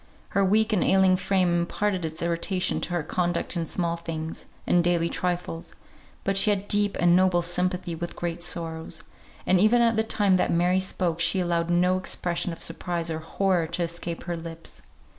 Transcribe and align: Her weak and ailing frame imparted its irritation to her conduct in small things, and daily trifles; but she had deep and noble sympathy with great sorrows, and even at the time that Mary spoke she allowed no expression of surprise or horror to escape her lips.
Her 0.29 0.43
weak 0.43 0.73
and 0.73 0.83
ailing 0.83 1.15
frame 1.15 1.59
imparted 1.59 2.05
its 2.05 2.23
irritation 2.23 2.81
to 2.81 2.89
her 2.93 3.03
conduct 3.03 3.55
in 3.55 3.67
small 3.67 3.97
things, 3.97 4.45
and 4.65 4.83
daily 4.83 5.09
trifles; 5.09 5.75
but 6.23 6.35
she 6.35 6.49
had 6.49 6.67
deep 6.67 6.97
and 6.99 7.15
noble 7.15 7.43
sympathy 7.43 7.93
with 7.93 8.15
great 8.15 8.41
sorrows, 8.41 9.03
and 9.45 9.59
even 9.59 9.79
at 9.83 9.97
the 9.97 10.03
time 10.03 10.37
that 10.37 10.49
Mary 10.51 10.79
spoke 10.79 11.19
she 11.19 11.39
allowed 11.39 11.69
no 11.69 11.97
expression 11.99 12.51
of 12.51 12.63
surprise 12.63 13.11
or 13.11 13.19
horror 13.19 13.67
to 13.67 13.83
escape 13.83 14.23
her 14.23 14.35
lips. 14.35 14.81